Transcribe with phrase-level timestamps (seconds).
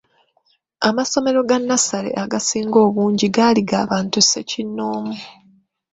[0.89, 5.13] Amasomero ga nnassale agasinga obungi gaali g’abantu ssekinnoomu.